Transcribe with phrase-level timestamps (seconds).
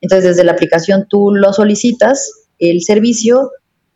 [0.00, 3.50] Entonces, desde la aplicación tú lo solicitas, el servicio,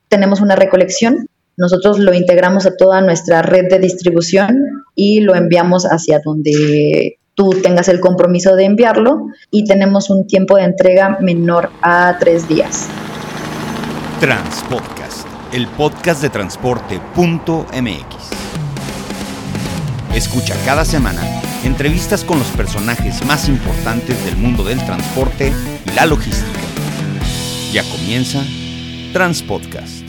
[0.09, 4.57] tenemos una recolección, nosotros lo integramos a toda nuestra red de distribución
[4.95, 10.57] y lo enviamos hacia donde tú tengas el compromiso de enviarlo y tenemos un tiempo
[10.57, 12.89] de entrega menor a tres días.
[14.21, 18.31] Transpodcast, el podcast de transporte.mx.
[20.15, 25.53] Escucha cada semana entrevistas con los personajes más importantes del mundo del transporte
[25.95, 26.61] la logística.
[27.73, 28.43] Ya comienza
[29.13, 30.05] Transpodcast.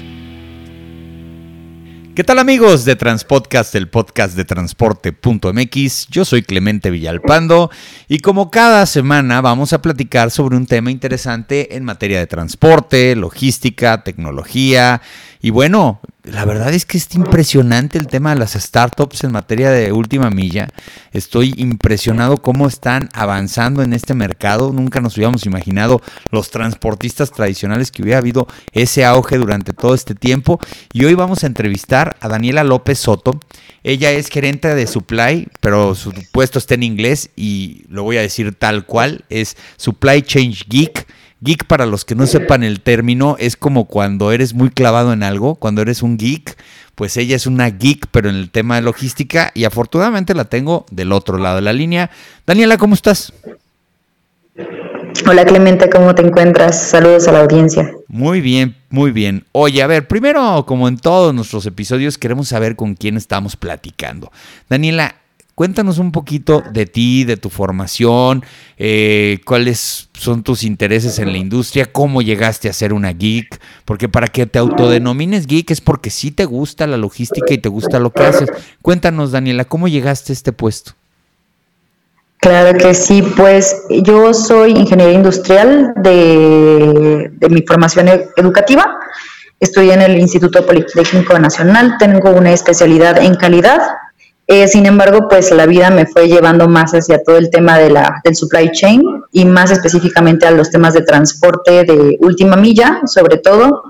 [2.14, 6.08] ¿Qué tal amigos de Transpodcast, el podcast de transporte.mx?
[6.10, 7.72] Yo soy Clemente Villalpando
[8.10, 13.16] y como cada semana vamos a platicar sobre un tema interesante en materia de transporte,
[13.16, 15.02] logística, tecnología
[15.42, 19.72] y bueno, la verdad es que es impresionante el tema de las startups en materia
[19.72, 20.68] de última milla.
[21.14, 24.72] Estoy impresionado cómo están avanzando en este mercado.
[24.72, 30.14] Nunca nos hubiéramos imaginado los transportistas tradicionales que hubiera habido ese auge durante todo este
[30.14, 30.60] tiempo.
[30.94, 33.40] Y hoy vamos a entrevistar a Daniela López Soto.
[33.84, 38.22] Ella es gerente de Supply, pero su puesto está en inglés y lo voy a
[38.22, 39.26] decir tal cual.
[39.30, 41.08] Es Supply Change Geek
[41.42, 45.24] Geek, para los que no sepan el término, es como cuando eres muy clavado en
[45.24, 46.56] algo, cuando eres un geek,
[46.94, 50.86] pues ella es una geek, pero en el tema de logística, y afortunadamente la tengo
[50.92, 52.12] del otro lado de la línea.
[52.46, 53.34] Daniela, ¿cómo estás?
[55.28, 56.80] Hola Clemente, ¿cómo te encuentras?
[56.80, 57.92] Saludos a la audiencia.
[58.08, 59.46] Muy bien, muy bien.
[59.52, 64.32] Oye, a ver, primero, como en todos nuestros episodios, queremos saber con quién estamos platicando.
[64.70, 65.16] Daniela,
[65.56, 68.44] Cuéntanos un poquito de ti, de tu formación,
[68.78, 74.08] eh, cuáles son tus intereses en la industria, cómo llegaste a ser una geek, porque
[74.08, 78.00] para que te autodenomines geek es porque sí te gusta la logística y te gusta
[78.00, 78.50] lo que haces.
[78.82, 80.94] Cuéntanos, Daniela, ¿cómo llegaste a este puesto?
[82.38, 89.00] Claro que sí, pues yo soy ingeniera industrial de, de mi formación e-, educativa.
[89.60, 93.80] Estudié en el Instituto Politécnico Nacional, tengo una especialidad en calidad
[94.54, 97.90] eh, sin embargo, pues la vida me fue llevando más hacia todo el tema de
[97.90, 99.02] la, del supply chain
[99.32, 103.82] y más específicamente a los temas de transporte de última milla, sobre todo.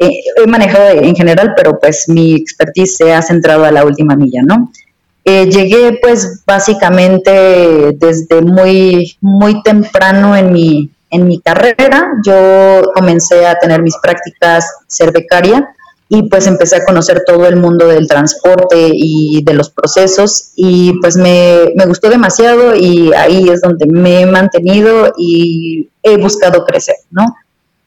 [0.00, 4.16] Eh, he manejado en general, pero pues mi expertise se ha centrado a la última
[4.16, 4.72] milla, ¿no?
[5.24, 12.14] Eh, llegué pues básicamente desde muy, muy temprano en mi, en mi carrera.
[12.26, 15.72] Yo comencé a tener mis prácticas ser becaria
[16.12, 20.98] y pues empecé a conocer todo el mundo del transporte y de los procesos y
[21.00, 26.96] pues me, gustó demasiado y ahí es donde me he mantenido y he buscado crecer,
[27.12, 27.24] ¿no?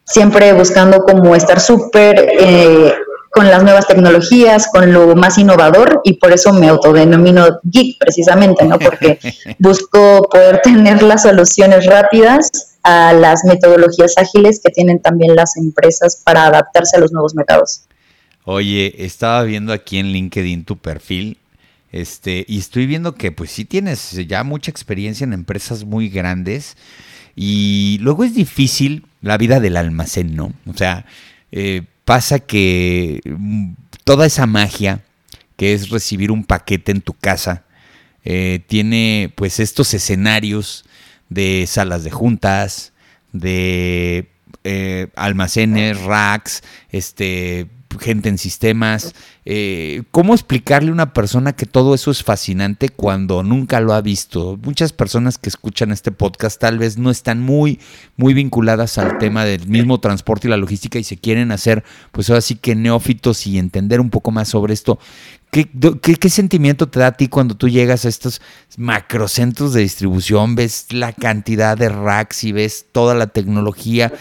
[0.05, 2.93] Siempre buscando como estar súper eh,
[3.29, 8.63] con las nuevas tecnologías, con lo más innovador y por eso me autodenomino geek precisamente,
[8.63, 8.79] ¿no?
[8.79, 9.19] Porque
[9.59, 16.21] busco poder tener las soluciones rápidas a las metodologías ágiles que tienen también las empresas
[16.23, 17.83] para adaptarse a los nuevos mercados.
[18.45, 21.37] Oye, estaba viendo aquí en LinkedIn tu perfil,
[21.91, 26.75] este, y estoy viendo que pues sí tienes ya mucha experiencia en empresas muy grandes.
[27.35, 30.53] Y luego es difícil la vida del almacén, ¿no?
[30.67, 31.05] O sea,
[31.51, 33.73] eh, pasa que mm,
[34.03, 35.03] toda esa magia
[35.55, 37.63] que es recibir un paquete en tu casa,
[38.25, 40.85] eh, tiene pues estos escenarios
[41.29, 42.93] de salas de juntas,
[43.33, 44.29] de
[44.63, 47.67] eh, almacenes, racks, este,
[47.99, 49.13] gente en sistemas.
[49.45, 54.01] Eh, ¿Cómo explicarle a una persona que todo eso es fascinante cuando nunca lo ha
[54.01, 54.57] visto?
[54.63, 57.79] Muchas personas que escuchan este podcast tal vez no están muy,
[58.15, 62.29] muy vinculadas al tema del mismo transporte y la logística y se quieren hacer, pues
[62.29, 64.99] ahora sí que neófitos y entender un poco más sobre esto.
[65.53, 68.41] ¿Qué, qué, sentimiento te da a ti cuando tú llegas a estos
[68.75, 74.11] macrocentros de distribución, ves la cantidad de racks y ves toda la tecnología?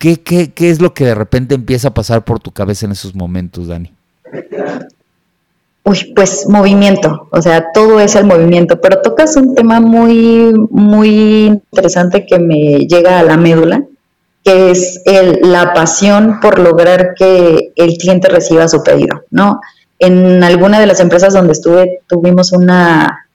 [0.00, 2.92] ¿Qué, qué, qué es lo que de repente empieza a pasar por tu cabeza en
[2.92, 3.92] esos momentos, Dani?
[5.84, 11.60] Uy, pues movimiento, o sea, todo es el movimiento, pero tocas un tema muy, muy
[11.70, 13.84] interesante que me llega a la médula,
[14.42, 19.60] que es el, la pasión por lograr que el cliente reciba su pedido, ¿no?
[19.98, 23.26] En alguna de las empresas donde estuve tuvimos una,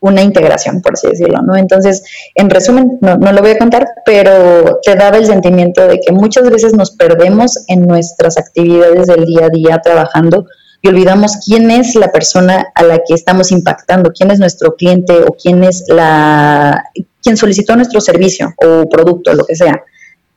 [0.00, 1.56] una integración, por así decirlo, ¿no?
[1.56, 2.04] Entonces,
[2.34, 6.12] en resumen, no, no, lo voy a contar, pero te daba el sentimiento de que
[6.12, 10.46] muchas veces nos perdemos en nuestras actividades del día a día trabajando
[10.82, 15.14] y olvidamos quién es la persona a la que estamos impactando, quién es nuestro cliente
[15.14, 16.84] o quién es la
[17.22, 19.82] quien solicitó nuestro servicio o producto, lo que sea.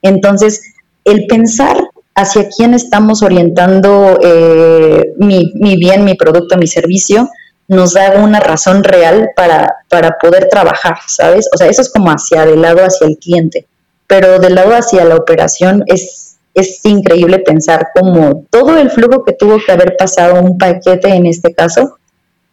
[0.02, 1.78] Entonces, el pensar
[2.16, 7.30] hacia quién estamos orientando eh, mi, mi bien, mi producto, mi servicio,
[7.68, 11.50] nos da una razón real para, para poder trabajar, ¿sabes?
[11.54, 13.68] O sea, eso es como hacia del lado, hacia el cliente.
[14.08, 19.34] pero del lado hacia la operación es, es increíble pensar como todo el flujo que
[19.34, 21.98] tuvo que haber pasado un paquete en este caso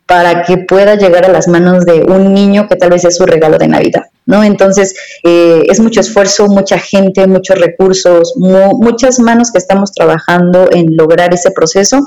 [0.07, 3.25] para que pueda llegar a las manos de un niño que tal vez es su
[3.25, 4.45] regalo de Navidad, ¿no?
[4.45, 10.97] Entonces, eh, es mucho esfuerzo, mucha gente, muchos recursos, muchas manos que estamos trabajando en
[10.97, 12.01] lograr ese proceso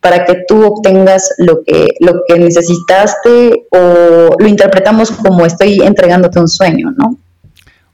[0.00, 6.40] para que tú obtengas lo que, lo que necesitaste o lo interpretamos como estoy entregándote
[6.40, 7.18] un sueño, ¿no?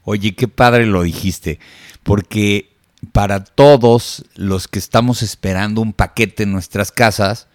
[0.03, 1.59] Oye, qué padre lo dijiste,
[2.03, 2.69] porque
[3.11, 7.47] para todos los que estamos esperando un paquete en nuestras casas,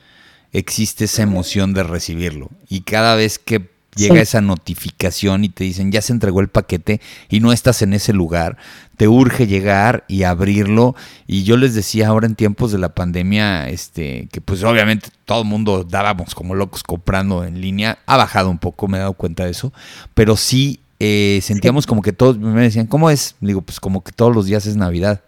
[0.53, 2.51] existe esa emoción de recibirlo.
[2.69, 7.01] Y cada vez que llega esa notificación y te dicen ya se entregó el paquete
[7.29, 8.57] y no estás en ese lugar,
[8.97, 10.95] te urge llegar y abrirlo.
[11.27, 15.43] Y yo les decía ahora en tiempos de la pandemia, este, que pues obviamente todo
[15.43, 19.15] el mundo dábamos como locos comprando en línea, ha bajado un poco, me he dado
[19.15, 19.73] cuenta de eso,
[20.15, 23.35] pero sí eh, sentíamos como que todos me decían, ¿cómo es?
[23.41, 25.23] Digo, pues como que todos los días es Navidad.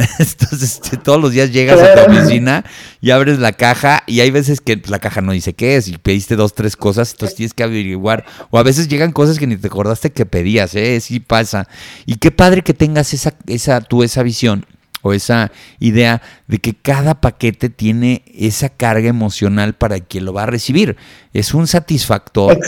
[0.18, 2.64] Entonces, este, todos los días llegas a tu oficina
[3.00, 5.88] y abres la caja y hay veces que pues, la caja no dice qué es
[5.88, 8.24] y pediste dos, tres cosas, entonces tienes que averiguar.
[8.50, 11.00] O a veces llegan cosas que ni te acordaste que pedías, ¿eh?
[11.00, 11.68] Sí pasa.
[12.04, 14.66] Y qué padre que tengas esa, esa, tú esa visión
[15.06, 20.44] o esa idea de que cada paquete tiene esa carga emocional para quien lo va
[20.44, 20.96] a recibir.
[21.32, 22.58] Es un satisfactor,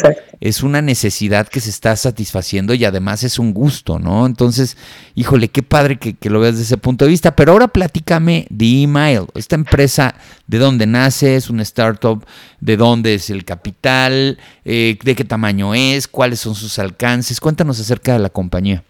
[0.40, 4.26] es una necesidad que se está satisfaciendo y además es un gusto, ¿no?
[4.26, 4.76] Entonces,
[5.14, 7.34] híjole, qué padre que, lo veas desde ese punto de vista.
[7.34, 10.14] Pero ahora platícame de Email, esta empresa,
[10.46, 11.36] ¿de dónde nace?
[11.36, 12.24] ¿Es una startup?
[12.60, 14.38] ¿De dónde es el capital?
[14.64, 16.06] Eh, ¿De qué tamaño es?
[16.06, 17.40] ¿Cuáles son sus alcances?
[17.40, 18.84] Cuéntanos acerca de la compañía.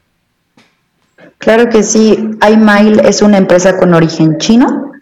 [1.38, 2.30] Claro que sí.
[2.46, 4.92] iMail es una empresa con origen chino.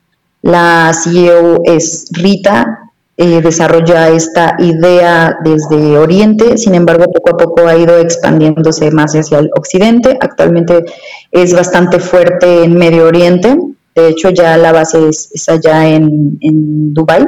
[0.42, 2.86] La CEO es Rita,
[3.16, 9.14] eh, desarrolla esta idea desde Oriente, sin embargo, poco a poco ha ido expandiéndose más
[9.14, 10.18] hacia el Occidente.
[10.20, 10.84] Actualmente
[11.32, 13.56] es bastante fuerte en Medio Oriente.
[13.94, 17.24] De hecho, ya la base es, allá en, en Dubái.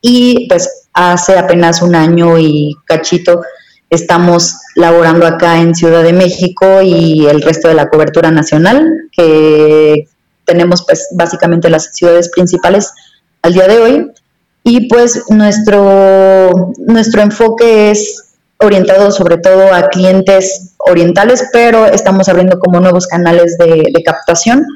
[0.00, 3.42] Y pues hace apenas un año y cachito
[3.90, 10.08] estamos laborando acá en Ciudad de México y el resto de la cobertura nacional, que
[10.44, 12.92] tenemos pues básicamente las ciudades principales
[13.42, 14.10] al día de hoy.
[14.62, 22.58] Y pues nuestro, nuestro enfoque es orientado sobre todo a clientes orientales, pero estamos abriendo
[22.58, 24.66] como nuevos canales de, de captación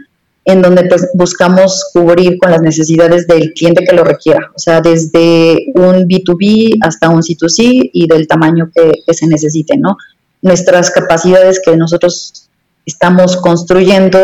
[0.45, 4.81] en donde pues buscamos cubrir con las necesidades del cliente que lo requiera, o sea,
[4.81, 9.97] desde un B2B hasta un C2C y del tamaño que, que se necesite, ¿no?
[10.43, 12.49] Nuestras capacidades que nosotros
[12.85, 14.19] estamos construyendo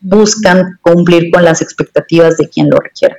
[0.00, 3.16] buscan cumplir con las expectativas de quien lo requiera.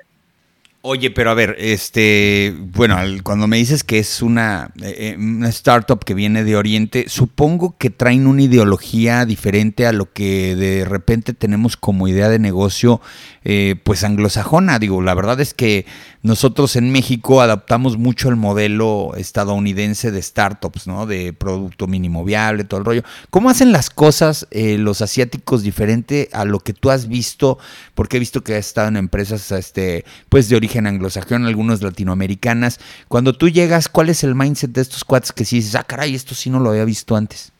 [0.89, 5.49] Oye, pero a ver, este, bueno, cuando me dices que es una, eh, eh, una,
[5.49, 10.85] startup que viene de Oriente, supongo que traen una ideología diferente a lo que de
[10.85, 13.01] repente tenemos como idea de negocio
[13.49, 14.77] eh, pues anglosajona.
[14.77, 15.85] Digo, la verdad es que
[16.21, 21.05] nosotros en México adaptamos mucho el modelo estadounidense de startups, ¿no?
[21.05, 23.03] De producto mínimo viable, todo el rollo.
[23.29, 27.57] ¿Cómo hacen las cosas eh, los asiáticos diferente a lo que tú has visto?
[27.95, 32.79] Porque he visto que has estado en empresas este, pues de origen anglosajón, algunas latinoamericanas.
[33.07, 36.13] Cuando tú llegas, ¿cuál es el mindset de estos cuates que si dices, ah, caray,
[36.13, 37.51] esto sí no lo había visto antes?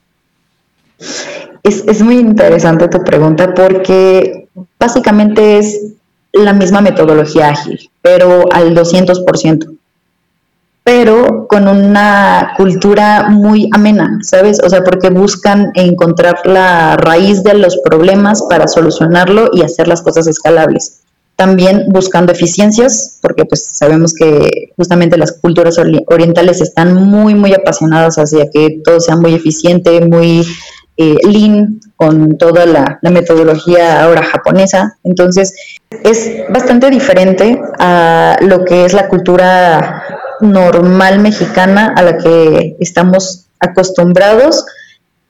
[1.64, 4.48] Es, es muy interesante tu pregunta porque
[4.80, 5.94] básicamente es
[6.34, 9.78] la misma metodología ágil, pero al 200%,
[10.84, 14.60] pero con una cultura muy amena, ¿sabes?
[14.64, 20.02] O sea, porque buscan encontrar la raíz de los problemas para solucionarlo y hacer las
[20.02, 21.02] cosas escalables.
[21.38, 25.78] También buscando eficiencias, porque pues sabemos que justamente las culturas
[26.08, 30.44] orientales están muy, muy apasionadas hacia que todo sea muy eficiente, muy
[31.00, 34.98] eh, lean con toda la, metodología ahora japonesa.
[35.04, 35.54] Entonces,
[36.04, 40.04] es bastante diferente a lo que es la cultura
[40.42, 44.66] normal mexicana a la que estamos acostumbrados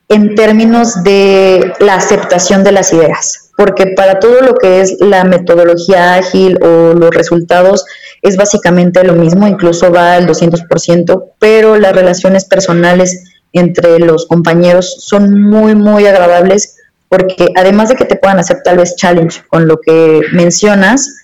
[0.08, 5.24] en términos de la aceptación de las ideas, porque para todo lo que es la
[5.24, 7.86] metodología ágil o los resultados
[8.22, 13.24] es básicamente lo mismo, incluso va al 200%, pero las relaciones personales
[13.54, 16.76] entre los compañeros son muy, muy agradables
[17.10, 21.16] porque además de que te puedan hacer tal vez challenge con lo que mencionas,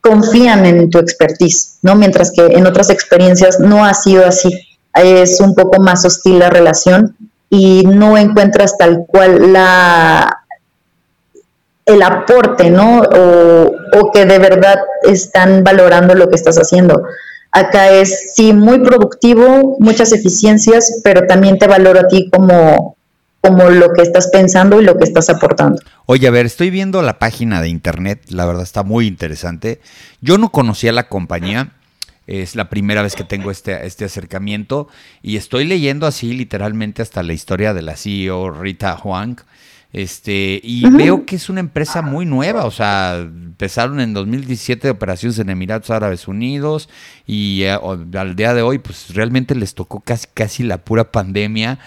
[0.00, 1.96] confían en tu expertise, ¿no?
[1.96, 4.50] Mientras que en otras experiencias no ha sido así.
[4.94, 7.14] Es un poco más hostil la relación
[7.50, 10.45] y no encuentras tal cual la
[11.86, 13.00] el aporte, ¿no?
[13.02, 17.02] O, que de verdad están valorando lo que estás haciendo.
[17.52, 22.96] Acá es, sí, muy productivo, muchas eficiencias, pero también te valoro a ti como,
[23.40, 25.80] como lo que estás pensando y lo que estás aportando.
[26.04, 29.80] Oye, a ver, estoy viendo la página de internet, la verdad está muy interesante.
[30.20, 31.72] Yo no conocía la compañía,
[32.26, 34.88] es la primera vez que tengo este, este acercamiento
[35.22, 39.36] y estoy leyendo así literalmente hasta la historia de la CEO Rita Huang.
[39.96, 45.38] Este, y veo que es una empresa muy nueva, o sea, empezaron en 2017 operaciones
[45.38, 46.90] en Emiratos Árabes Unidos
[47.26, 47.78] y eh,
[48.12, 51.78] al día de hoy, pues realmente les tocó casi, casi la pura pandemia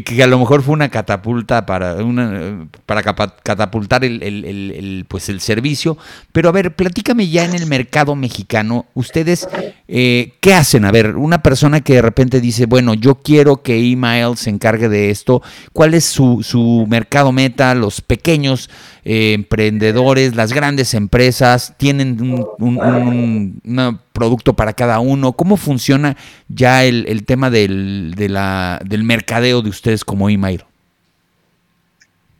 [0.00, 5.98] que, a lo mejor fue una catapulta para, una, para catapultar el, pues el servicio.
[6.32, 9.48] Pero a ver, platícame ya en el mercado mexicano, ustedes,
[9.88, 10.86] eh, ¿qué hacen?
[10.86, 14.88] A ver, una persona que de repente dice, bueno, yo quiero que email se encargue
[14.88, 17.74] de esto, ¿cuál es su, su mercado meta?
[17.74, 18.70] Los pequeños
[19.04, 22.18] eh, emprendedores, las grandes empresas, tienen
[22.58, 25.32] un, producto para cada uno.
[25.32, 26.16] ¿Cómo funciona
[26.48, 30.64] ya el, tema del, del mercadeo de ustedes como email?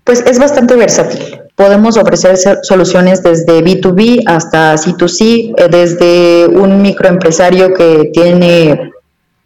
[0.04, 1.40] Pues es bastante versátil.
[1.54, 8.92] Podemos ofrecer soluciones desde B2B hasta C2C, eh, desde un microempresario que tiene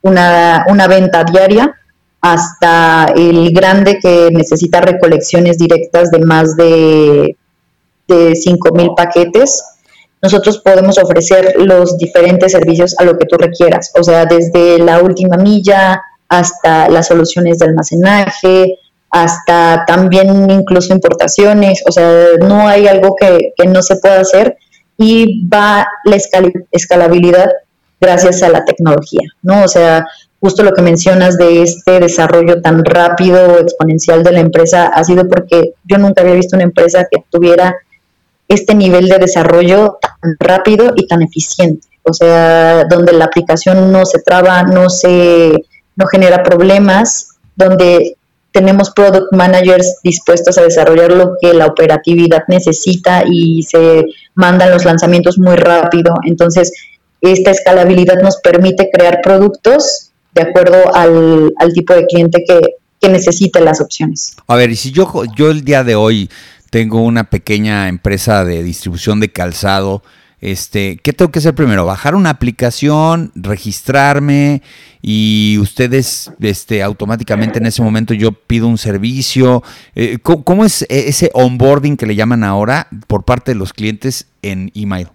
[0.01, 1.75] una, una venta diaria
[2.27, 7.37] hasta el grande que necesita recolecciones directas de más de,
[8.09, 9.63] de 5 mil paquetes.
[10.21, 15.01] Nosotros podemos ofrecer los diferentes servicios a lo que tú requieras, o sea, desde la
[15.01, 18.79] última milla hasta las soluciones de almacenaje,
[19.11, 24.57] hasta también incluso importaciones, o sea, no hay algo que, que no se pueda hacer
[24.99, 26.17] y va la
[26.73, 27.51] escalabilidad
[28.01, 29.63] gracias a la tecnología, ¿no?
[29.63, 30.05] O sea,
[30.47, 35.29] justo lo que mencionas de este desarrollo tan rápido, exponencial de la empresa, ha sido
[35.29, 37.75] porque yo nunca había visto una empresa que tuviera
[38.47, 41.89] este nivel de desarrollo tan rápido y tan eficiente.
[42.05, 45.65] O sea, donde la aplicación no se traba, no se
[45.97, 48.17] no genera problemas, donde
[48.53, 54.05] tenemos product managers dispuestos a desarrollar lo que la operatividad necesita y se
[54.37, 56.15] mandan los lanzamientos muy rápido.
[56.25, 56.73] Entonces,
[57.21, 60.06] esta escalabilidad nos permite crear productos
[60.37, 62.61] de acuerdo al, tipo de cliente que,
[63.09, 64.35] necesite las opciones.
[64.49, 66.29] A ver, y si yo, yo el día de hoy
[66.71, 70.03] tengo una pequeña empresa de distribución de calzado,
[70.41, 71.87] este, ¿qué tengo que hacer primero?
[71.87, 74.61] Bajar una aplicación, registrarme
[75.03, 79.63] y ustedes este, automáticamente en ese momento yo pido un servicio.
[79.95, 84.73] Eh, ¿cómo, es ese onboarding que le llaman ahora por parte de los clientes en
[84.75, 85.09] email?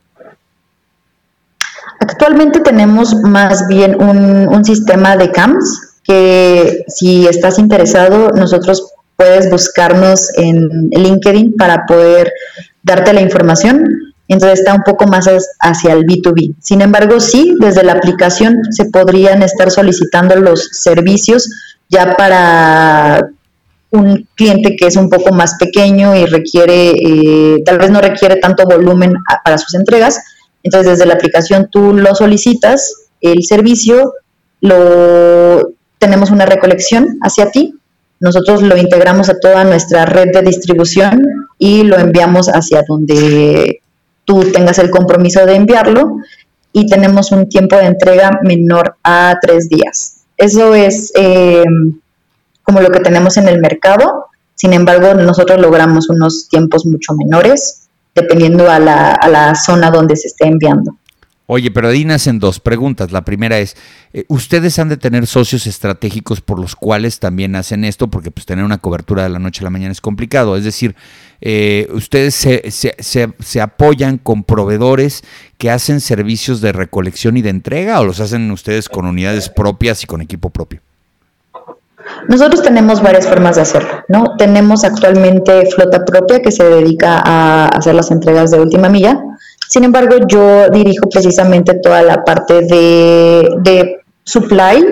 [2.21, 10.29] Actualmente tenemos más bien un, sistema de CAMS que si estás interesado, nosotros puedes buscarnos
[10.35, 12.31] en LinkedIn para poder
[12.83, 14.13] darte la información.
[14.27, 15.27] Entonces está un poco más
[15.61, 16.53] hacia el B2B.
[16.59, 21.49] Sin embargo, sí, desde la aplicación se podrían estar solicitando los servicios
[21.89, 23.31] ya para
[23.89, 28.35] un cliente que es un poco más pequeño y requiere, eh, tal vez no requiere
[28.35, 29.11] tanto volumen
[29.43, 30.19] para sus entregas,
[30.63, 34.13] entonces, desde la aplicación tú lo solicitas, el servicio,
[34.61, 37.75] lo tenemos una recolección hacia ti,
[38.19, 41.25] nosotros lo integramos a toda nuestra red de distribución
[41.57, 43.81] y lo enviamos hacia donde
[44.25, 46.17] tú tengas el compromiso de enviarlo
[46.71, 50.23] y tenemos un tiempo de entrega menor a tres días.
[50.37, 51.63] Eso es eh,
[52.63, 57.80] como lo que tenemos en el mercado, sin embargo nosotros logramos unos tiempos mucho menores
[58.21, 60.95] dependiendo a la, a la zona donde se esté enviando.
[61.53, 63.11] Oye, pero ahí nacen dos preguntas.
[63.11, 63.75] La primera es,
[64.13, 68.45] eh, ustedes han de tener socios estratégicos por los cuales también hacen esto, porque pues
[68.45, 70.55] tener una cobertura de la noche a la mañana es complicado.
[70.55, 70.95] Es decir,
[71.41, 72.95] eh, ustedes se, se,
[73.37, 75.25] se, apoyan con proveedores
[75.57, 80.05] que hacen servicios de recolección y de entrega o los hacen ustedes con unidades propias
[80.05, 80.79] y con equipo propio.
[82.27, 84.35] Nosotros tenemos varias formas de hacerlo, ¿no?
[84.37, 89.21] Tenemos actualmente flota propia que se dedica a hacer las entregas de última milla.
[89.69, 94.85] Sin embargo, yo dirijo precisamente toda la parte de, de supply,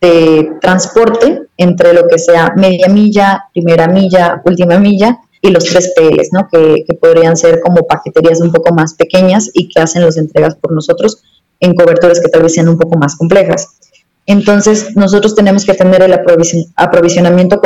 [0.00, 5.92] de transporte entre lo que sea media milla, primera milla, última milla y los tres
[5.94, 6.48] PLs, ¿no?
[6.50, 10.54] Que, que podrían ser como paqueterías un poco más pequeñas y que hacen las entregas
[10.56, 11.22] por nosotros
[11.60, 13.68] en coberturas que tal vez sean un poco más complejas.
[14.26, 17.60] Entonces, nosotros tenemos que tener el aprovisionamiento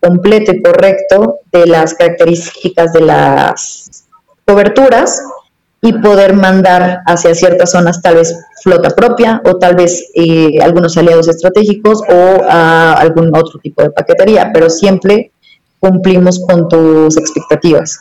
[0.00, 4.04] completo y correcto de las características de las
[4.44, 5.22] coberturas
[5.80, 10.96] y poder mandar hacia ciertas zonas tal vez flota propia o tal vez eh, algunos
[10.96, 15.32] aliados estratégicos o a algún otro tipo de paquetería, pero siempre
[15.80, 17.98] cumplimos con tus expectativas.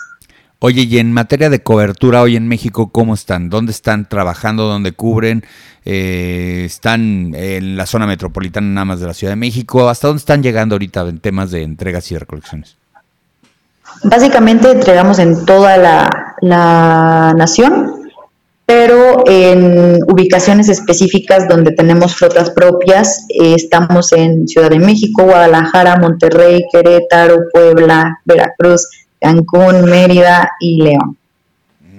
[0.63, 3.49] Oye, y en materia de cobertura hoy en México, ¿cómo están?
[3.49, 4.67] ¿Dónde están trabajando?
[4.67, 5.43] ¿Dónde cubren?
[5.85, 9.89] Eh, ¿Están en la zona metropolitana nada más de la Ciudad de México?
[9.89, 12.77] ¿Hasta dónde están llegando ahorita en temas de entregas y recolecciones?
[14.03, 18.11] Básicamente entregamos en toda la, nación,
[18.67, 25.97] pero en ubicaciones específicas donde tenemos flotas propias, eh, estamos en Ciudad de México, Guadalajara,
[25.97, 28.87] Monterrey, Querétaro, Puebla, Veracruz,
[29.21, 31.17] Cancún, Mérida y León.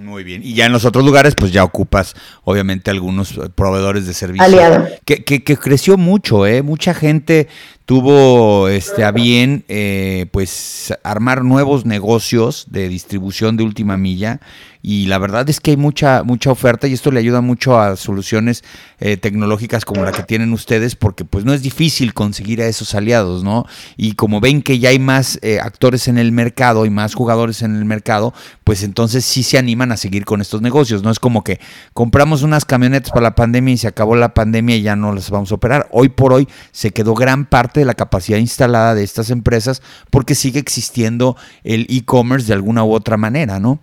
[0.03, 0.43] Muy bien.
[0.45, 2.15] Y ya en los otros lugares, pues ya ocupas,
[2.45, 4.47] obviamente, algunos proveedores de servicios.
[4.47, 4.87] Aliado.
[5.07, 6.61] Que, que, que, creció mucho, ¿eh?
[6.61, 7.49] Mucha gente
[7.93, 14.41] tuvo este, a bien eh, pues armar nuevos negocios de distribución de última milla.
[14.85, 17.95] Y la verdad es que hay mucha mucha oferta y esto le ayuda mucho a
[17.97, 18.65] soluciones
[18.99, 22.97] eh, tecnológicas como la que tienen ustedes porque pues no es difícil conseguir a esos
[22.97, 23.65] aliados no
[23.97, 27.63] y como ven que ya hay más eh, actores en el mercado y más jugadores
[27.63, 28.35] en el mercado
[28.65, 31.05] pues entonces sí se animan a seguir con estos negocios.
[31.05, 31.61] No es como que
[31.93, 35.31] compramos unas camionetas para la pandemia y se acabó la pandemia y ya no las
[35.31, 35.89] vamos a operar.
[35.93, 40.61] Hoy por hoy se quedó gran parte la capacidad instalada de estas empresas porque sigue
[40.61, 43.81] existiendo el e-commerce de alguna u otra manera, ¿no?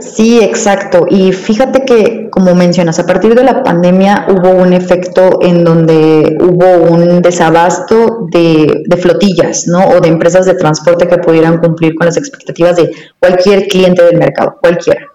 [0.00, 1.06] Sí, exacto.
[1.08, 6.36] Y fíjate que, como mencionas, a partir de la pandemia hubo un efecto en donde
[6.40, 9.88] hubo un desabasto de, de, flotillas, ¿no?
[9.90, 14.18] O de empresas de transporte que pudieran cumplir con las expectativas de cualquier cliente del
[14.18, 15.06] mercado, cualquiera.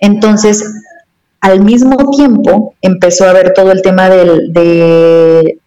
[0.00, 0.64] Entonces,
[1.40, 5.58] al mismo tiempo empezó a haber todo el tema del, de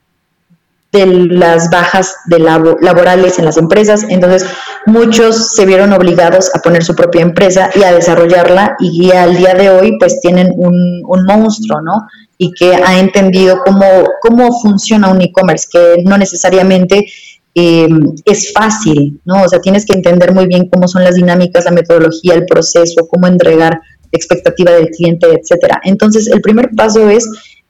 [0.95, 4.05] de las bajas de laborales en las empresas.
[4.09, 4.45] Entonces,
[4.85, 9.53] muchos se vieron obligados a poner su propia empresa y a desarrollarla y al día
[9.53, 12.07] de hoy pues tienen un, monstruo, ¿no?
[12.37, 13.85] Y que ha entendido cómo,
[14.21, 17.05] cómo funciona un e-commerce, que no necesariamente
[17.53, 17.87] eh,
[18.25, 19.43] es fácil, ¿no?
[19.43, 23.07] O sea, tienes que entender muy bien cómo son las dinámicas, la metodología, el proceso,
[23.09, 23.79] cómo entregar
[24.11, 25.81] expectativa del cliente, etcétera.
[25.83, 27.27] Entonces, el primer paso es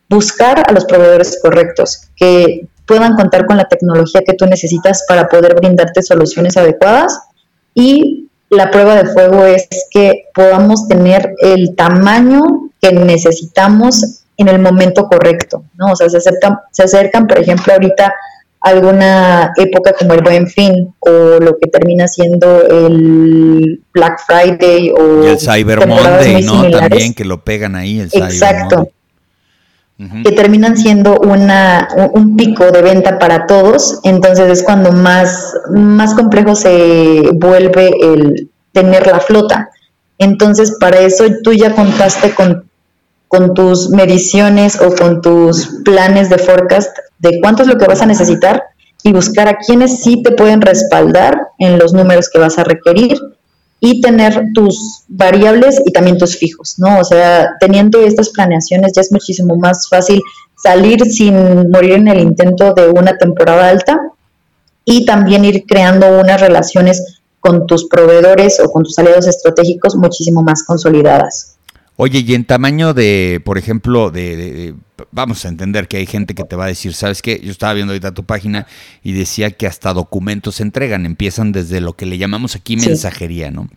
[0.10, 5.28] buscar a los proveedores correctos, que puedan contar con la tecnología que tú necesitas para
[5.28, 7.20] poder brindarte soluciones adecuadas
[7.74, 14.60] y la prueba de fuego es que podamos tener el tamaño que necesitamos en el
[14.60, 15.94] momento correcto, ¿no?
[15.94, 18.14] O sea, se acercan, se acercan por ejemplo, ahorita
[18.62, 25.24] alguna época como el Buen Fin o lo que termina siendo el Black Friday o
[25.24, 26.70] y el Cyber Monday, ¿no?
[26.72, 28.68] También que lo pegan ahí el Cyber
[29.98, 36.14] Que terminan siendo una, un pico de venta para todos, entonces es cuando más, más
[36.16, 39.70] complejo se vuelve el tener la flota.
[40.18, 42.66] Entonces, para eso tú ya contaste con,
[43.30, 48.02] con tus mediciones o con tus planes de forecast de cuánto es lo que vas
[48.02, 48.64] a necesitar
[49.02, 53.18] y buscar a quienes sí te pueden respaldar en los números que vas a requerir
[53.80, 57.00] y tener tus variables y también tus fijos, ¿no?
[57.00, 60.22] O sea, teniendo estas planeaciones ya es muchísimo más fácil
[60.56, 64.00] salir sin morir en el intento de una temporada alta
[64.86, 70.42] y también ir creando unas relaciones con tus proveedores o con tus aliados estratégicos muchísimo
[70.42, 71.55] más consolidadas.
[71.98, 74.76] Oye, y en tamaño de, por ejemplo, de,
[75.12, 77.40] vamos a entender que hay gente que te va a decir, ¿sabes qué?
[77.42, 78.68] Yo estaba viendo ahorita tu página
[79.02, 83.50] y decía que hasta documentos se entregan, empiezan desde lo que le llamamos aquí mensajería,
[83.50, 83.70] ¿no?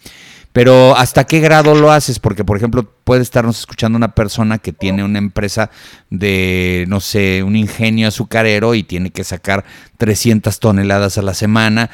[0.53, 2.19] Pero ¿hasta qué grado lo haces?
[2.19, 5.71] Porque, por ejemplo, puede estarnos escuchando una persona que tiene una empresa
[6.11, 9.65] de, no sé, un ingenio azucarero y tiene que sacar
[9.99, 11.91] 300 toneladas a la semana.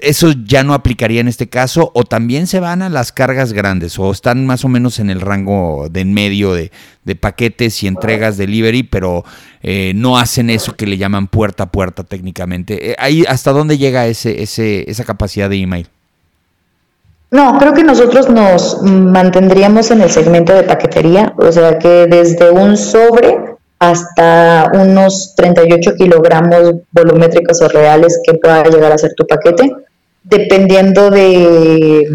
[0.00, 1.90] ¿Eso ya no aplicaría en este caso?
[1.94, 3.98] ¿O también se van a las cargas grandes?
[3.98, 6.70] ¿O están más o menos en el rango de en medio de,
[7.20, 9.24] paquetes y entregas delivery, pero
[9.62, 12.92] eh, no hacen eso que le llaman puerta a puerta técnicamente?
[12.92, 15.88] Eh, ahí, ¿Hasta dónde llega ese, ese, esa capacidad de email?
[17.30, 22.50] No, creo que nosotros nos mantendríamos en el segmento de paquetería, o sea que desde
[22.50, 23.38] un sobre
[23.78, 29.72] hasta unos 38 kilogramos volumétricos o reales que pueda llegar a ser tu paquete,
[30.22, 32.06] dependiendo de,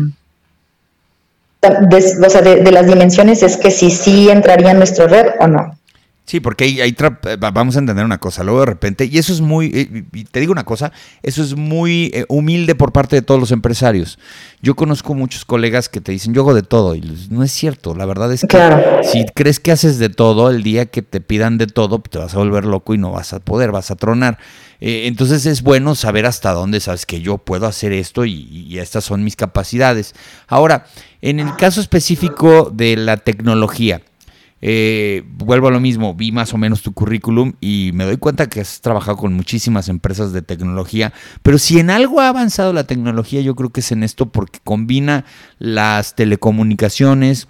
[1.62, 5.78] o sea, de, las dimensiones, es que si sí entraría en nuestra red o no.
[6.26, 6.96] Sí, porque hay, hay
[7.40, 10.40] vamos a entender una cosa, luego de repente, y eso es muy, eh, y te
[10.40, 14.18] digo una cosa, eso es muy eh, humilde por parte de todos los empresarios.
[14.60, 17.94] Yo conozco muchos colegas que te dicen, yo hago de todo, y no es cierto,
[17.94, 18.58] la verdad es que
[19.04, 22.34] si crees que haces de todo, el día que te pidan de todo, te vas
[22.34, 24.40] a volver loco y no vas a poder, vas a tronar.
[24.80, 28.80] Eh, entonces es bueno saber hasta dónde sabes que yo puedo hacer esto y, y
[28.80, 30.16] estas son mis capacidades.
[30.48, 30.88] Ahora,
[31.22, 34.02] en el caso específico de la tecnología,
[34.62, 38.48] eh, vuelvo a lo mismo, vi más o menos tu currículum y me doy cuenta
[38.48, 41.14] que has trabajado con muchísimas empresas de tecnología,
[41.44, 44.60] pero si en algo ha avanzado la tecnología, yo creo que es en esto porque
[44.64, 45.26] combina
[45.60, 47.48] las telecomunicaciones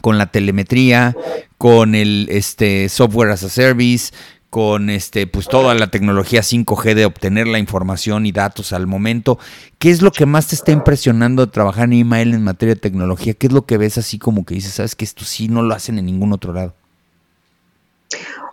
[0.00, 1.16] con la telemetría,
[1.58, 4.12] con el este, software as a service,
[4.52, 9.38] con este, pues toda la tecnología 5G de obtener la información y datos al momento.
[9.78, 12.80] ¿Qué es lo que más te está impresionando de trabajar en email en materia de
[12.82, 13.32] tecnología?
[13.32, 15.74] ¿Qué es lo que ves así como que dices, sabes que esto sí no lo
[15.74, 16.74] hacen en ningún otro lado?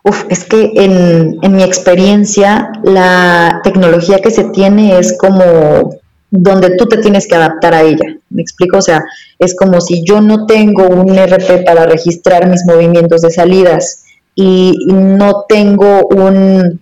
[0.03, 5.99] Uf, es que en, en mi experiencia la tecnología que se tiene es como
[6.31, 8.05] donde tú te tienes que adaptar a ella.
[8.29, 8.77] ¿Me explico?
[8.77, 9.03] O sea,
[9.37, 14.05] es como si yo no tengo un RP para registrar mis movimientos de salidas
[14.41, 16.79] y no tengo un,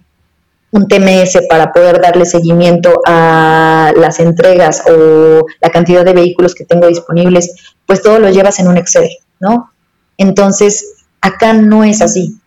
[0.71, 6.65] un TMS para poder darle seguimiento a las entregas o la cantidad de vehículos que
[6.65, 7.55] tengo disponibles,
[7.87, 9.71] pues todo lo llevas en un Excel, ¿no?
[10.19, 12.37] Entonces, acá no es así.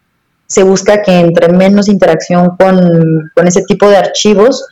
[0.46, 4.64] Se busca que entre menos interacción con, con ese tipo de archivos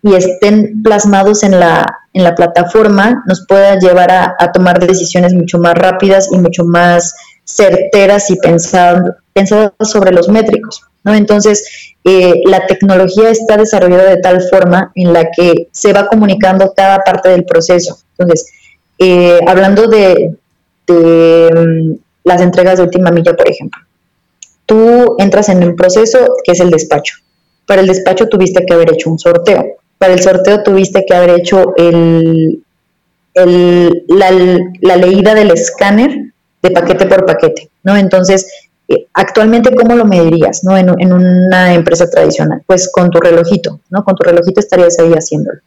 [0.00, 5.34] y estén plasmados en la, en la plataforma, nos pueda llevar a, a tomar decisiones
[5.34, 7.14] mucho más rápidas y mucho más
[7.52, 10.82] certeras y pensadas sobre los métricos.
[11.04, 11.14] ¿no?
[11.14, 16.72] Entonces, eh, la tecnología está desarrollada de tal forma en la que se va comunicando
[16.74, 17.98] cada parte del proceso.
[18.16, 18.50] Entonces,
[18.98, 20.36] eh, hablando de,
[20.88, 21.92] mm,
[22.24, 23.80] las entregas de última milla, por ejemplo,
[24.64, 27.16] tú entras en un proceso que es el despacho.
[27.66, 29.76] Para el despacho tuviste que haber hecho un sorteo.
[29.98, 32.62] Para el sorteo tuviste que haber hecho el,
[33.34, 34.30] la,
[34.80, 36.31] la leída del escáner
[36.62, 37.96] de paquete por paquete, ¿no?
[37.96, 38.46] Entonces,
[38.88, 40.76] eh, actualmente, ¿cómo lo medirías, ¿no?
[40.76, 44.04] En, en, una empresa tradicional, pues con tu relojito, ¿no?
[44.04, 45.60] Con tu relojito estarías ahí haciéndolo.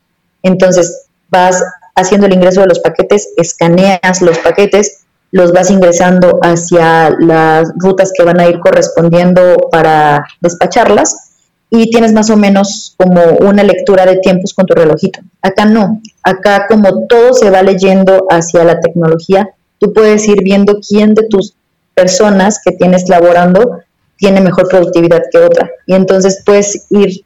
[0.44, 1.64] Entonces, vas
[1.96, 8.12] haciendo el ingreso de los paquetes, escaneas los paquetes, los vas ingresando hacia las rutas
[8.16, 11.32] que van a ir correspondiendo para despacharlas
[11.70, 15.20] y tienes más o menos como una lectura de tiempos con tu relojito.
[15.42, 20.80] Acá no, acá como todo se va leyendo hacia la tecnología, tú puedes ir viendo
[20.88, 21.56] quién de tus
[21.94, 23.80] personas que tienes laborando
[24.18, 25.70] tiene mejor productividad que otra.
[25.86, 27.26] Y entonces puedes ir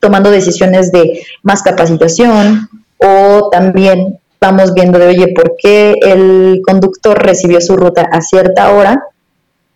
[0.00, 7.18] tomando decisiones de más capacitación o también vamos viendo de, oye, ¿por qué el conductor
[7.18, 9.02] recibió su ruta a cierta hora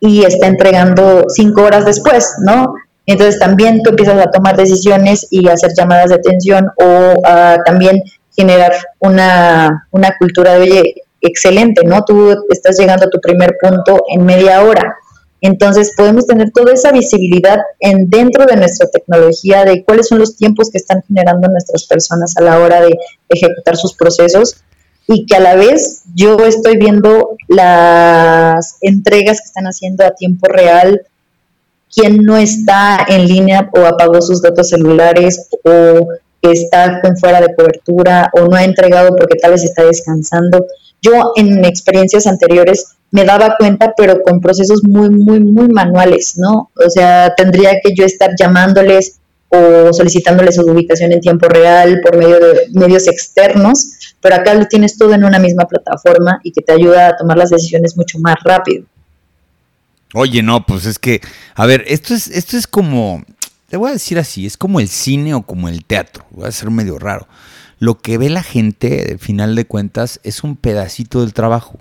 [0.01, 2.75] y está entregando cinco horas después, ¿no?
[3.07, 7.21] Entonces también tú empiezas a tomar decisiones y hacer llamadas de atención o
[7.65, 8.03] también
[8.35, 12.05] generar una, una cultura de, oye, excelente, ¿no?
[12.05, 14.97] Tú estás llegando a tu primer punto en media hora.
[15.41, 20.37] Entonces podemos tener toda esa visibilidad en dentro de nuestra tecnología de cuáles son los
[20.37, 22.97] tiempos que están generando nuestras personas a la hora de
[23.29, 24.63] ejecutar sus procesos
[25.09, 30.47] y que a la vez yo estoy viendo las entregas que están haciendo a tiempo
[30.47, 31.03] real,
[31.93, 36.09] quién no está en línea o apagó sus datos celulares o
[36.41, 40.67] está fuera de cobertura o no ha entregado porque tal vez está descansando.
[41.03, 46.71] Yo en experiencias anteriores me daba cuenta, pero con procesos muy, muy, muy manuales, ¿no?
[46.75, 52.17] O sea, tendría que yo estar llamándoles o solicitándoles su ubicación en tiempo real por
[52.17, 56.63] medio de medios externos, pero acá lo tienes todo en una misma plataforma y que
[56.63, 58.87] te ayuda a tomar las decisiones mucho más rápido.
[60.15, 61.21] Oye, no, pues es que,
[61.55, 63.23] a ver, esto es, esto es como,
[63.69, 66.53] te voy a decir así, es como el cine o como el teatro, voy a
[66.53, 67.27] ser medio raro
[67.83, 71.81] lo que ve la gente, al final de cuentas, es un pedacito del trabajo.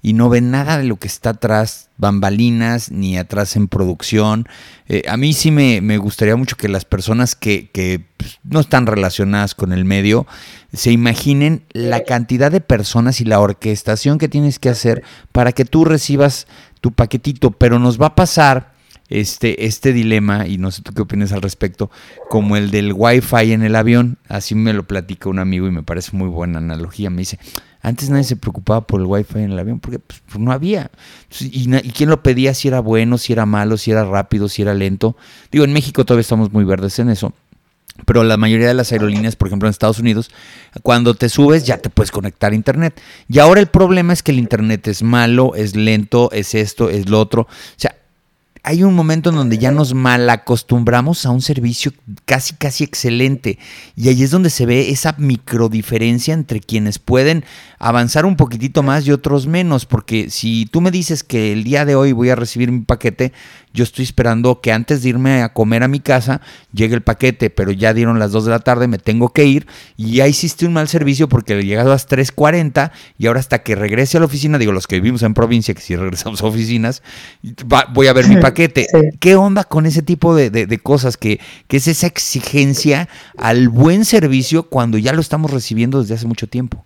[0.00, 4.46] Y no ve nada de lo que está atrás, bambalinas, ni atrás en producción.
[4.86, 8.86] Eh, a mí sí me, gustaría mucho que las personas que, que pues, no están
[8.86, 10.24] relacionadas con el medio
[10.72, 15.64] se imaginen la cantidad de personas y la orquestación que tienes que hacer para que
[15.64, 16.46] tú recibas
[16.80, 18.72] tu paquetito, pero nos va a pasar
[19.10, 21.90] este, este dilema, y no sé tú qué opinas al respecto,
[22.30, 24.18] como el del wifi en el avión.
[24.28, 27.10] Así me lo platica un amigo y me parece muy buena analogía.
[27.10, 27.38] Me dice,
[27.82, 30.90] antes nadie se preocupaba por el wifi en el avión porque pues, pues no había.
[31.40, 34.62] Y, y, quién lo pedía si era bueno, si era malo, si era rápido, si
[34.62, 35.16] era lento?
[35.50, 37.34] Digo, en México todavía estamos muy verdes en eso.
[38.06, 40.30] Pero la mayoría de las aerolíneas, por ejemplo en Estados Unidos,
[40.82, 43.00] cuando te subes ya te puedes conectar a Internet.
[43.28, 47.08] Y ahora el problema es que el Internet es malo, es lento, es esto, es
[47.08, 47.42] lo otro.
[47.42, 47.96] O sea,
[48.62, 51.92] hay un momento en donde ya nos malacostumbramos a un servicio
[52.24, 53.58] casi, casi excelente.
[53.96, 57.44] Y ahí es donde se ve esa microdiferencia entre quienes pueden
[57.80, 59.86] avanzar un poquitito más y otros menos.
[59.86, 63.32] Porque si tú me dices que el día de hoy voy a recibir mi paquete,
[63.72, 66.40] yo estoy esperando que antes de irme a comer a mi casa
[66.72, 69.66] llegue el paquete, pero ya dieron las 2 de la tarde, me tengo que ir
[69.96, 73.60] y ya hiciste un mal servicio porque le llegado a las 3.40 y ahora hasta
[73.60, 76.46] que regrese a la oficina, digo los que vivimos en provincia, que si regresamos a
[76.46, 77.02] oficinas,
[77.94, 78.86] voy a ver mi paquete.
[79.20, 81.16] ¿Qué onda con ese tipo de, cosas?
[81.16, 86.26] Que, que es esa exigencia al buen servicio cuando ya lo estamos recibiendo desde hace
[86.26, 86.84] mucho tiempo.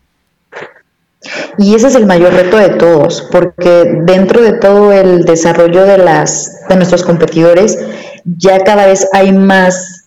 [1.58, 5.98] Y ese es el mayor reto de todos, porque dentro de todo el desarrollo de,
[5.98, 7.78] las, de nuestros competidores,
[8.24, 10.06] ya cada vez hay más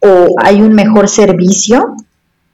[0.00, 1.96] o hay un mejor servicio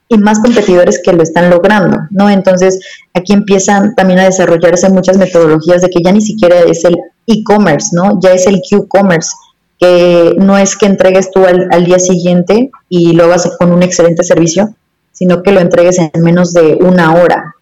[0.09, 2.31] y más competidores que lo están logrando, ¿no?
[2.31, 2.81] Entonces,
[3.13, 6.97] aquí empiezan también a desarrollarse muchas metodologías de que ya ni siquiera es el
[7.27, 8.19] e-commerce, ¿no?
[8.21, 9.31] Ya es el Q-commerce,
[9.79, 13.83] que no es que entregues tú al, al, día siguiente y lo hagas con un
[13.83, 14.75] excelente servicio,
[15.13, 17.55] sino que lo entregues en menos de una hora.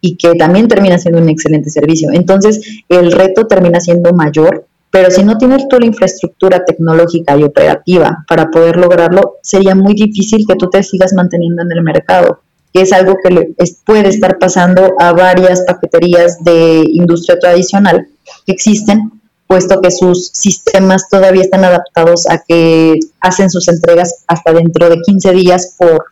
[0.00, 2.10] Y que también termina siendo un excelente servicio.
[2.12, 7.42] Entonces, el reto termina siendo mayor, pero si no tienes tú la infraestructura tecnológica y
[7.42, 12.40] operativa para poder lograrlo, sería muy difícil que tú te sigas manteniendo en el mercado,
[12.72, 18.06] que es algo que puede estar pasando a varias paqueterías de industria tradicional
[18.46, 19.12] que existen,
[19.46, 25.00] puesto que sus sistemas todavía están adaptados a que hacen sus entregas hasta dentro de
[25.00, 26.06] 15 días por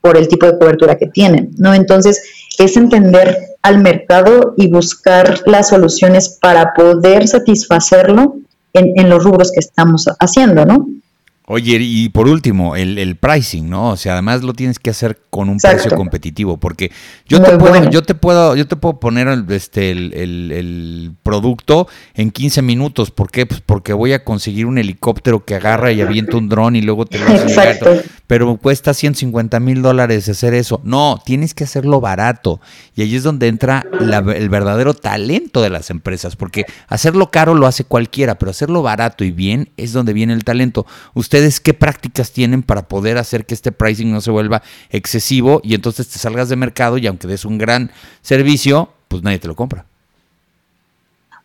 [0.00, 1.74] por el tipo de cobertura que tienen, ¿no?
[1.74, 2.22] Entonces,
[2.58, 8.36] es entender al mercado y buscar las soluciones para poder satisfacerlo
[8.72, 10.86] en, en los rubros que estamos haciendo, ¿no?
[11.50, 13.92] Oye, y por último, el, pricing, ¿no?
[13.92, 16.92] O sea, además lo tienes que hacer con un precio competitivo, porque
[17.26, 22.32] yo te, puedo, yo te puedo, yo te puedo poner el, este, el, producto en
[22.32, 23.10] 15 minutos.
[23.10, 23.46] ¿Por qué?
[23.46, 27.06] Pues porque voy a conseguir un helicóptero que agarra y avienta un dron y luego
[27.06, 27.80] te lo hace
[28.26, 30.82] Pero cuesta 150 mil dólares hacer eso.
[30.84, 32.60] No, tienes que hacerlo barato.
[32.94, 37.66] Y ahí es donde entra el verdadero talento de las empresas, porque hacerlo caro lo
[37.66, 40.84] hace cualquiera, pero hacerlo barato y bien es donde viene el talento.
[41.14, 45.74] Usted qué prácticas tienen para poder hacer que este pricing no se vuelva excesivo y
[45.74, 47.90] entonces te salgas de mercado y aunque des un gran
[48.22, 49.84] servicio, pues nadie te lo compra.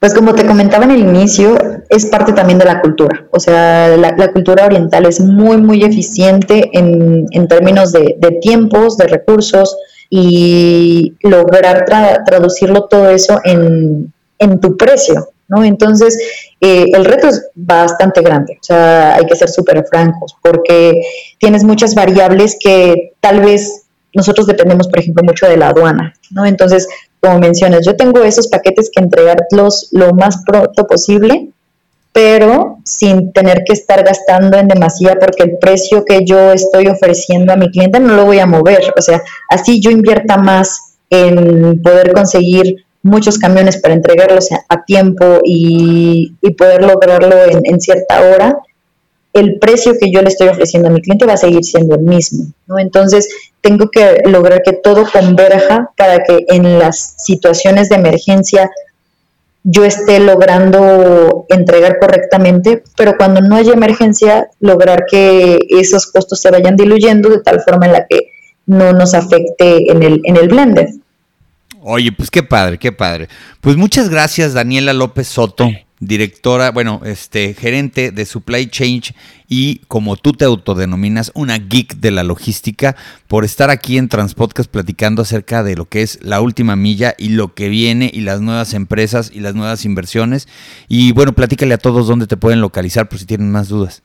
[0.03, 3.25] Pues como te comentaba en el inicio, es parte también de la cultura.
[3.31, 9.77] O sea, la, cultura oriental es muy, muy eficiente en, términos de, tiempos, de recursos
[10.09, 11.85] y lograr
[12.25, 15.29] traducirlo todo eso en, en tu precio.
[15.47, 15.63] ¿no?
[15.63, 16.17] Entonces,
[16.65, 21.01] eh, el reto es bastante grande, o sea, hay que ser súper francos, porque
[21.37, 26.45] tienes muchas variables que tal vez nosotros dependemos, por ejemplo, mucho de la aduana, ¿no?
[26.45, 26.87] Entonces,
[27.19, 31.49] como mencionas, yo tengo esos paquetes que entregarlos lo más pronto posible,
[32.13, 37.51] pero sin tener que estar gastando en demasía porque el precio que yo estoy ofreciendo
[37.51, 38.93] a mi cliente no lo voy a mover.
[38.97, 45.41] O sea, así yo invierta más en poder conseguir muchos camiones para entregarlos a, tiempo
[45.43, 48.57] y, poder lograrlo en, cierta hora,
[49.33, 52.01] el precio que yo le estoy ofreciendo a mi cliente va a seguir siendo el
[52.01, 52.45] mismo.
[52.77, 53.27] Entonces,
[53.61, 58.71] tengo que lograr que todo converja para que en las situaciones de emergencia
[59.63, 66.51] yo esté logrando entregar correctamente, pero cuando no haya emergencia, lograr que esos costos se
[66.51, 68.27] vayan diluyendo de tal forma en la que
[68.65, 70.89] no nos afecte en el, en el blender.
[71.85, 73.27] Oye, pues qué padre, qué padre.
[73.59, 75.69] Pues muchas gracias, Daniela López Soto,
[75.99, 79.13] directora, bueno, este, gerente de Supply Change
[79.49, 82.95] y como tú te autodenominas, una geek de la logística,
[83.27, 87.29] por estar aquí en Transpodcast platicando acerca de lo que es la última milla y
[87.29, 90.47] lo que viene y las nuevas empresas y las nuevas inversiones.
[90.87, 94.03] Y bueno, platícale a todos dónde te pueden localizar por si tienen más dudas.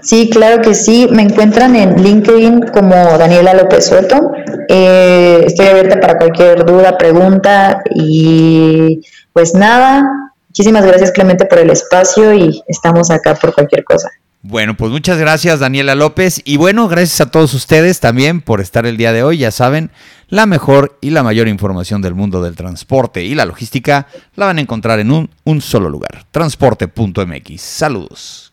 [0.00, 1.08] Sí, claro que sí.
[1.10, 4.32] Me encuentran en LinkedIn como Daniela López Soto.
[4.68, 9.00] Eh, estoy abierta para cualquier duda, pregunta y
[9.32, 10.04] pues nada.
[10.48, 14.10] Muchísimas gracias Clemente por el espacio y estamos acá por cualquier cosa.
[14.40, 18.86] Bueno, pues muchas gracias Daniela López y bueno, gracias a todos ustedes también por estar
[18.86, 19.38] el día de hoy.
[19.38, 19.90] Ya saben,
[20.28, 24.06] la mejor y la mayor información del mundo del transporte y la logística
[24.36, 27.60] la van a encontrar en un, un solo lugar, transporte.mx.
[27.60, 28.47] Saludos.